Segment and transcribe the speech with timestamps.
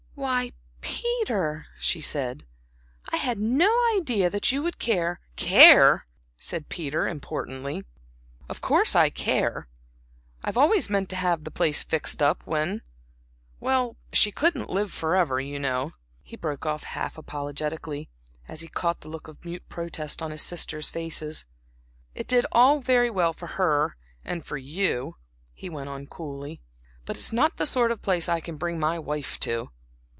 [0.13, 0.51] "Why,
[0.81, 2.45] Peter," she said,
[3.09, 6.05] "I had no idea that you would care" "Care!"
[6.37, 7.85] said Peter, importantly.
[8.47, 9.67] "Of course I care.
[10.43, 12.83] I've always meant to have the place fixed up when
[13.59, 18.07] well, she couldn't live for ever, you know" he broke off half apologetically,
[18.47, 21.45] as he caught the look of mute protest on his sisters' faces.
[22.13, 25.15] "It did all very well for her and for you,"
[25.55, 26.61] he went on, coolly,
[27.07, 29.71] "but it's not the sort of place I can bring my wife to."